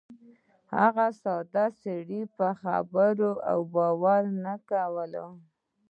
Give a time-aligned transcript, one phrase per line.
[0.77, 3.31] هغه ساده سړي یې په خبرو
[3.73, 5.25] باور نه وای کړی.